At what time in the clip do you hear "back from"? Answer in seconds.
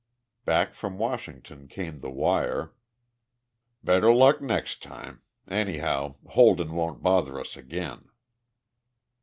0.45-0.97